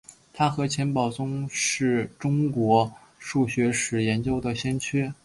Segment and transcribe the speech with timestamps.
[0.33, 5.13] 他和钱宝琮同是中国数学史研究的先驱。